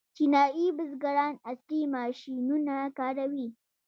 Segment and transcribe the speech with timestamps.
[0.15, 3.47] چینايي بزګران عصري ماشینونه کاروي.